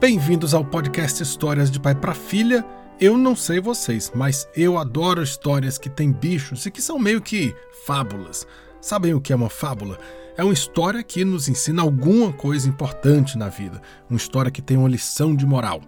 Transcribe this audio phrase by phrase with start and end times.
[0.00, 2.64] Bem-vindos ao podcast Histórias de Pai para Filha.
[3.00, 7.20] Eu não sei vocês, mas eu adoro histórias que têm bichos e que são meio
[7.20, 7.52] que
[7.84, 8.46] fábulas.
[8.80, 9.98] Sabem o que é uma fábula?
[10.36, 14.76] É uma história que nos ensina alguma coisa importante na vida, uma história que tem
[14.76, 15.80] uma lição de moral.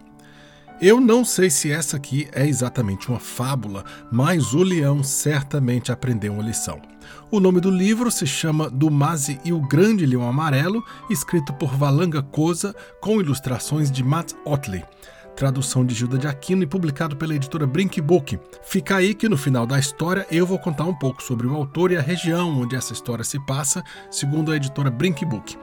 [0.80, 6.32] Eu não sei se essa aqui é exatamente uma fábula, mas o leão certamente aprendeu
[6.32, 6.80] uma lição.
[7.30, 12.22] O nome do livro se chama Dumazi e o Grande Leão Amarelo, escrito por Valanga
[12.22, 14.82] Koza, com ilustrações de Matt Otley.
[15.36, 18.38] Tradução de Gilda de Aquino e publicado pela editora Brink Book.
[18.62, 21.92] Fica aí que no final da história eu vou contar um pouco sobre o autor
[21.92, 25.58] e a região onde essa história se passa, segundo a editora Brink Book.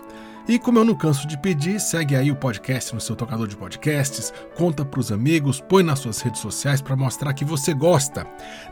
[0.47, 3.57] E como eu não canso de pedir, segue aí o podcast no seu tocador de
[3.57, 8.23] podcasts, conta para os amigos, põe nas suas redes sociais para mostrar que você gosta.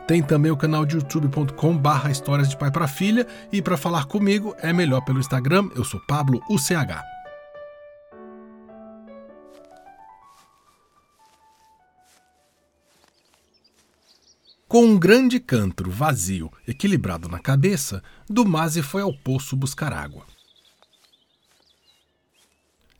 [0.07, 4.55] Tem também o canal de youtube.com/barra histórias de pai para filha e para falar comigo
[4.59, 5.69] é melhor pelo Instagram.
[5.75, 7.03] Eu sou Pablo UCH.
[14.65, 20.34] Com um grande cântaro vazio equilibrado na cabeça, Dumase foi ao poço buscar água.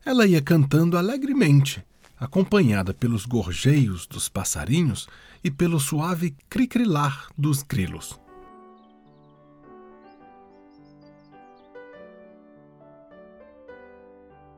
[0.06, 1.84] Ela ia cantando alegremente,
[2.16, 5.10] acompanhada pelos gorjeios dos passarinhos
[5.44, 8.20] e pelo suave cricrilar dos grilos.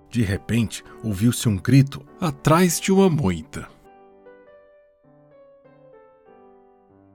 [0.09, 3.69] De repente, ouviu-se um grito atrás de uma moita.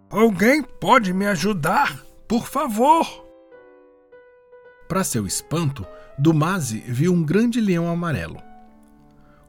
[0.09, 2.03] Alguém pode me ajudar?
[2.27, 3.27] Por favor!
[4.89, 5.87] Para seu espanto,
[6.19, 8.41] Dumase viu um grande leão amarelo.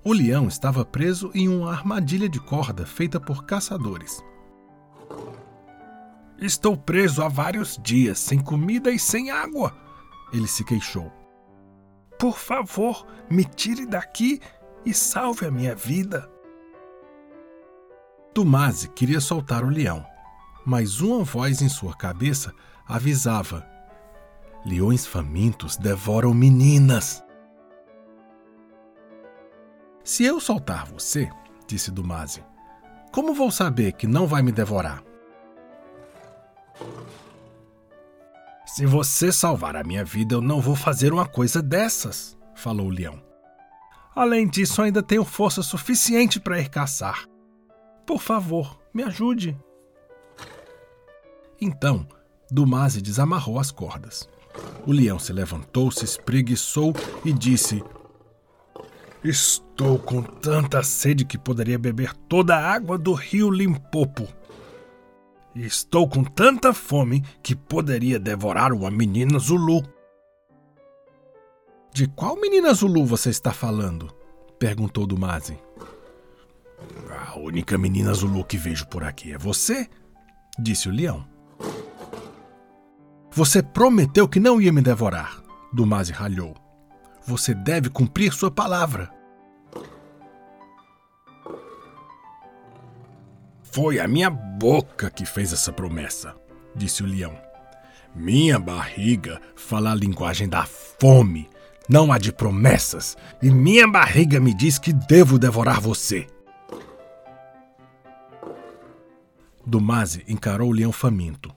[0.03, 4.23] O leão estava preso em uma armadilha de corda feita por caçadores.
[6.39, 9.73] Estou preso há vários dias, sem comida e sem água,
[10.34, 11.11] ele se queixou.
[12.19, 14.41] Por favor, me tire daqui
[14.86, 16.30] e salve a minha vida.
[18.34, 20.06] Dumase queria soltar o leão,
[20.66, 22.53] mas uma voz em sua cabeça
[22.88, 23.66] avisava
[24.66, 27.24] Leões famintos devoram meninas.
[30.03, 31.29] Se eu soltar você,
[31.68, 32.44] disse Dumase,
[33.12, 35.03] como vou saber que não vai me devorar?
[38.66, 42.90] Se você salvar a minha vida, eu não vou fazer uma coisa dessas, falou o
[42.90, 43.22] leão.
[44.16, 47.25] Além disso, ainda tenho força suficiente para ir caçar.
[48.06, 49.57] Por favor, me ajude.
[51.59, 52.07] Então,
[52.50, 54.29] Dumase desamarrou as cordas.
[54.86, 56.94] O leão se levantou, se espreguiçou
[57.24, 57.84] e disse:
[59.24, 64.28] Estou com tanta sede que poderia beber toda a água do rio Limpopo.
[65.56, 69.84] Estou com tanta fome que poderia devorar uma menina Zulu.
[71.94, 74.14] De qual menina Zulu você está falando?
[74.59, 75.58] perguntou Dumase.
[77.09, 79.88] A única menina Zulu que vejo por aqui é você,
[80.59, 81.33] disse o leão.
[83.36, 85.42] Você prometeu que não ia me devorar,
[85.74, 86.56] Dumase ralhou.
[87.26, 89.12] Você deve cumprir sua palavra.
[93.64, 96.36] Foi a minha boca que fez essa promessa,
[96.76, 97.36] disse o leão.
[98.14, 101.50] Minha barriga fala a linguagem da fome,
[101.90, 106.28] não a de promessas, e minha barriga me diz que devo devorar você.
[109.66, 111.52] Dumase encarou o leão faminto.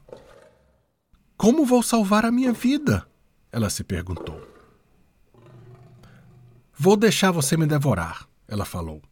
[1.37, 3.07] Como vou salvar a minha vida?
[3.53, 4.41] Ela se perguntou.
[6.79, 9.03] Vou deixar você me devorar, ela falou.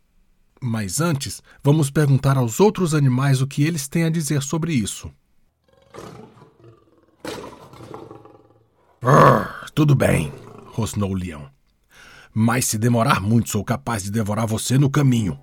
[0.61, 5.11] Mas antes, vamos perguntar aos outros animais o que eles têm a dizer sobre isso.
[9.75, 10.33] tudo bem,
[10.67, 11.51] rosnou o leão.
[12.33, 15.39] Mas se demorar muito, sou capaz de devorar você no caminho.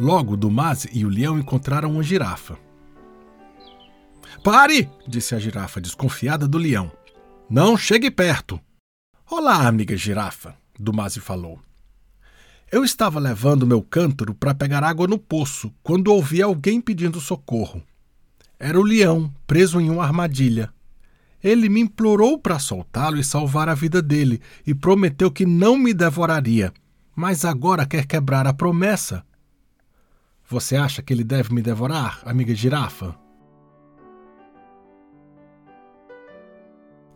[0.00, 2.56] Logo, Dumase e o leão encontraram uma girafa.
[4.42, 4.88] Pare!
[5.06, 6.90] disse a girafa, desconfiada do leão.
[7.50, 8.58] Não chegue perto.
[9.30, 11.60] Olá, amiga girafa, Dumase falou.
[12.72, 17.82] Eu estava levando meu cântaro para pegar água no poço quando ouvi alguém pedindo socorro.
[18.58, 20.72] Era o leão, preso em uma armadilha.
[21.44, 25.92] Ele me implorou para soltá-lo e salvar a vida dele e prometeu que não me
[25.92, 26.72] devoraria,
[27.14, 29.28] mas agora quer quebrar a promessa
[30.50, 33.14] você acha que ele deve me devorar, amiga girafa?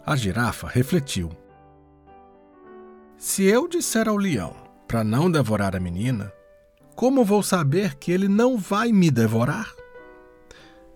[0.07, 1.31] A girafa refletiu.
[3.17, 4.55] Se eu disser ao leão
[4.87, 6.33] para não devorar a menina,
[6.95, 9.73] como vou saber que ele não vai me devorar?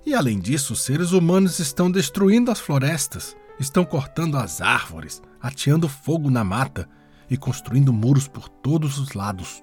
[0.07, 5.89] E além disso, os seres humanos estão destruindo as florestas estão cortando as árvores, ateando
[5.89, 6.89] fogo na mata
[7.29, 9.63] e construindo muros por todos os lados.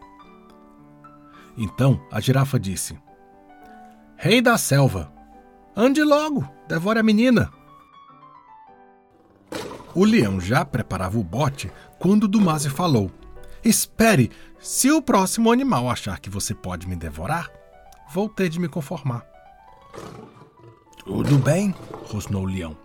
[1.58, 2.98] Então a girafa disse:
[4.18, 5.12] Rei da selva,
[5.76, 7.52] ande logo, devore a menina.
[9.94, 13.10] O leão já preparava o bote quando Dumase falou:
[13.64, 17.50] Espere, se o próximo animal achar que você pode me devorar,
[18.12, 19.26] vou ter de me conformar.
[21.06, 21.74] Tudo bem,
[22.12, 22.76] rosnou o leão.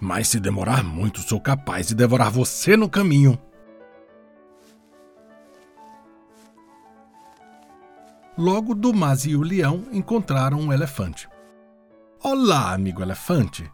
[0.00, 3.38] Mas se demorar muito, sou capaz de devorar você no caminho.
[8.40, 11.28] Logo, Dumas e o leão encontraram um elefante.
[12.24, 13.70] Olá, amigo elefante.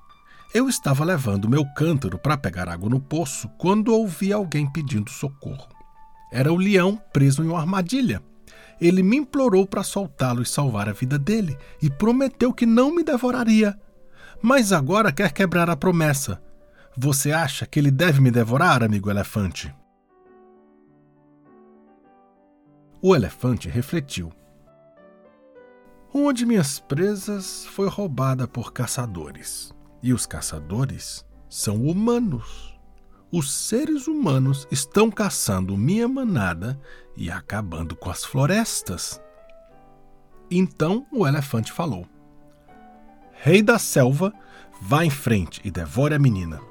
[0.53, 5.69] Eu estava levando meu cântaro para pegar água no poço quando ouvi alguém pedindo socorro.
[6.33, 8.21] Era o leão preso em uma armadilha.
[8.81, 13.05] Ele me implorou para soltá-lo e salvar a vida dele e prometeu que não me
[13.05, 13.79] devoraria.
[14.43, 16.43] Mas agora quer quebrar a promessa.
[16.97, 19.73] Você acha que ele deve me devorar, amigo elefante?
[23.01, 24.33] O elefante refletiu.
[26.19, 29.71] Uma de minhas presas foi roubada por caçadores.
[30.03, 32.75] E os caçadores são humanos.
[33.31, 36.81] Os seres humanos estão caçando minha manada
[37.19, 39.21] e acabando com as florestas.
[40.51, 42.07] Então o elefante falou:
[43.33, 44.33] Rei da selva,
[44.81, 46.63] vá em frente e devore a menina.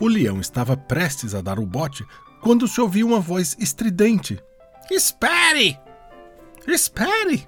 [0.00, 2.04] O leão estava prestes a dar o bote
[2.40, 4.42] quando se ouviu uma voz estridente
[4.90, 5.78] Espere!
[6.66, 7.46] Espere!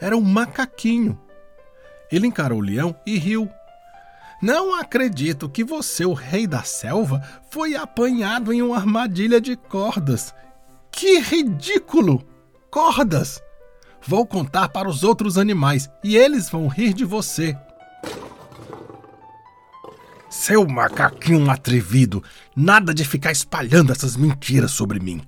[0.00, 1.20] Era um macaquinho.
[2.10, 3.48] Ele encarou o leão e riu.
[4.40, 7.20] Não acredito que você, o rei da selva,
[7.50, 10.32] foi apanhado em uma armadilha de cordas.
[10.92, 12.24] Que ridículo!
[12.70, 13.42] Cordas!
[14.06, 17.56] Vou contar para os outros animais e eles vão rir de você.
[20.30, 22.22] Seu macaquinho atrevido,
[22.54, 25.22] nada de ficar espalhando essas mentiras sobre mim.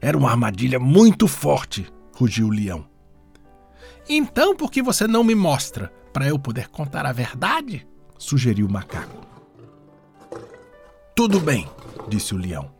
[0.00, 2.84] Era uma armadilha muito forte, rugiu o leão.
[4.08, 7.86] Então por que você não me mostra, para eu poder contar a verdade?
[8.18, 9.26] sugeriu o macaco.
[11.14, 11.68] Tudo bem,
[12.08, 12.70] disse o leão.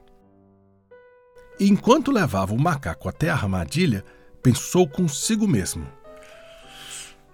[1.59, 4.05] Enquanto levava o macaco até a armadilha,
[4.43, 5.87] pensou consigo mesmo.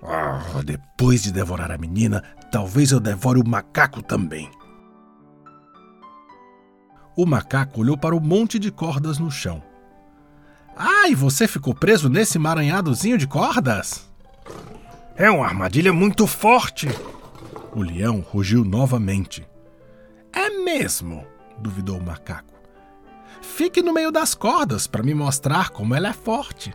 [0.03, 4.51] Oh, depois de devorar a menina, talvez eu devore o macaco também.
[7.17, 9.63] O macaco olhou para o monte de cordas no chão.
[10.77, 14.07] Ai, você ficou preso nesse emaranhadozinho de cordas?
[15.17, 16.89] É uma armadilha muito forte.
[17.75, 19.49] O leão rugiu novamente.
[20.33, 21.27] É mesmo?
[21.59, 22.53] duvidou o macaco.
[23.41, 26.75] Fique no meio das cordas para me mostrar como ela é forte.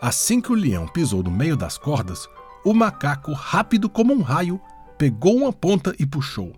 [0.00, 2.28] Assim que o leão pisou no meio das cordas,
[2.66, 4.60] o macaco, rápido como um raio,
[4.98, 6.52] pegou uma ponta e puxou.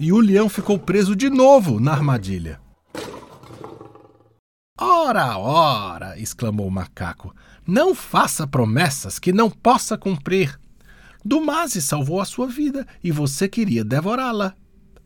[0.00, 2.58] E o leão ficou preso de novo na armadilha.
[4.80, 6.18] Ora, ora!
[6.18, 7.34] exclamou o macaco.
[7.66, 10.58] Não faça promessas que não possa cumprir.
[11.22, 14.54] Dumase salvou a sua vida e você queria devorá-la.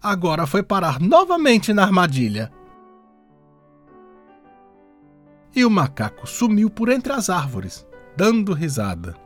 [0.00, 2.52] Agora foi parar novamente na armadilha
[5.56, 7.84] e o macaco sumiu por entre as árvores,
[8.16, 9.16] dando risada.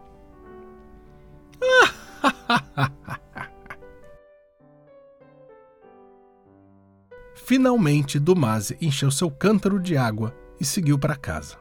[7.35, 11.59] Finalmente, Dumase encheu seu cântaro de água e seguiu para casa.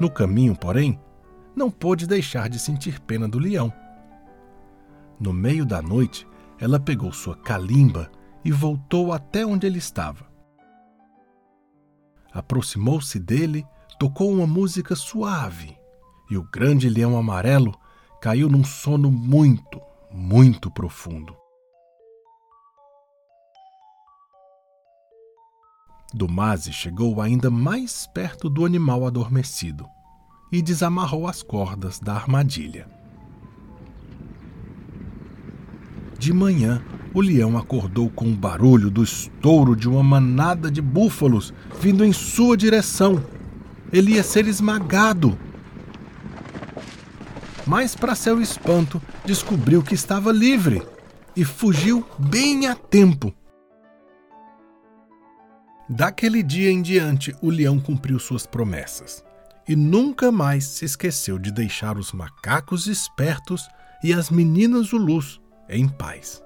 [0.00, 0.98] No caminho, porém,
[1.54, 3.72] não pôde deixar de sentir pena do leão.
[5.20, 6.26] No meio da noite,
[6.58, 8.10] ela pegou sua calimba
[8.44, 10.28] e voltou até onde ele estava
[12.32, 13.66] aproximou-se dele,
[13.98, 15.76] tocou uma música suave
[16.30, 17.74] e o grande leão amarelo
[18.20, 21.36] caiu num sono muito, muito profundo.
[26.12, 29.86] Dumase chegou ainda mais perto do animal adormecido
[30.50, 32.88] e desamarrou as cordas da armadilha.
[36.18, 36.82] De manhã,
[37.14, 42.12] o leão acordou com o barulho do estouro de uma manada de búfalos vindo em
[42.12, 43.22] sua direção.
[43.92, 45.38] Ele ia ser esmagado.
[47.68, 50.82] Mas, para seu espanto, descobriu que estava livre
[51.36, 53.30] e fugiu bem a tempo.
[55.86, 59.22] Daquele dia em diante, o leão cumpriu suas promessas
[59.68, 63.68] e nunca mais se esqueceu de deixar os macacos espertos
[64.02, 66.42] e as meninas Zulus em paz.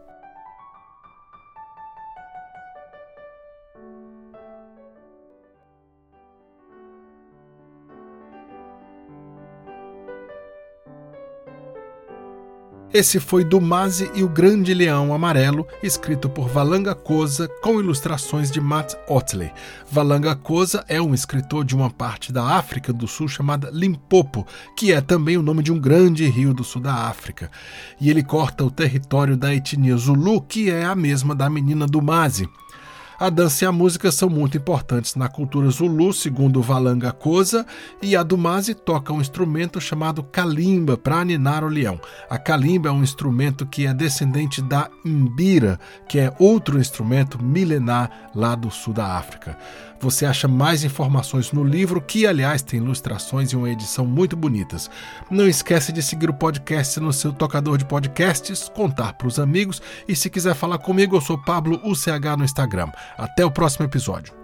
[12.94, 18.60] Esse foi Dumaze e o Grande Leão Amarelo, escrito por Valanga Koza, com ilustrações de
[18.60, 19.50] Matt Otley.
[19.90, 24.46] Valanga Koza é um escritor de uma parte da África do Sul chamada Limpopo,
[24.76, 27.50] que é também o nome de um grande rio do sul da África.
[27.98, 32.46] E ele corta o território da etnia Zulu, que é a mesma da menina Dumaze.
[33.18, 37.66] A dança e a música são muito importantes na cultura Zulu, segundo Valanga Koza,
[38.00, 42.00] e a Dumazi toca um instrumento chamado kalimba para aninar o leão.
[42.28, 45.78] A kalimba é um instrumento que é descendente da imbira,
[46.08, 49.56] que é outro instrumento milenar lá do sul da África.
[50.02, 54.90] Você acha mais informações no livro, que aliás tem ilustrações e uma edição muito bonitas.
[55.30, 59.80] Não esquece de seguir o podcast no seu tocador de podcasts, contar para os amigos
[60.08, 62.90] e se quiser falar comigo, eu sou Pablo UCH no Instagram.
[63.16, 64.41] Até o próximo episódio.